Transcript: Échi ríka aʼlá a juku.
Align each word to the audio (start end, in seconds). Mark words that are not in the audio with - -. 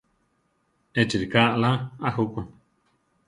Échi 1.01 1.15
ríka 1.21 1.41
aʼlá 1.49 1.71
a 2.05 2.09
juku. 2.15 2.39